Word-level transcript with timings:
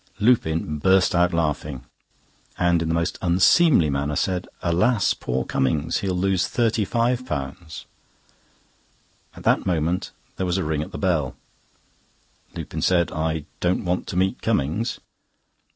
Lupin 0.19 0.79
burst 0.79 1.13
out 1.13 1.31
laughing, 1.31 1.85
and, 2.57 2.81
in 2.81 2.87
the 2.87 2.93
most 2.95 3.19
unseemly 3.21 3.87
manner, 3.87 4.15
said: 4.15 4.47
"Alas, 4.63 5.13
poor 5.13 5.45
Cummings. 5.45 5.99
He'll 5.99 6.15
lose 6.15 6.45
£35." 6.47 7.85
At 9.35 9.43
that 9.43 9.67
moment 9.67 10.09
there 10.37 10.45
was 10.47 10.57
a 10.57 10.63
ring 10.63 10.81
at 10.81 10.91
the 10.91 10.97
bell. 10.97 11.35
Lupin 12.55 12.81
said: 12.81 13.11
"I 13.11 13.45
don't 13.59 13.85
want 13.85 14.07
to 14.07 14.17
meet 14.17 14.41
Cummings." 14.41 14.99